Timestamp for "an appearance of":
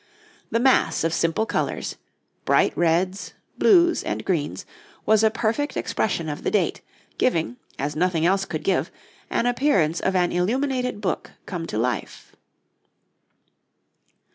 9.29-10.15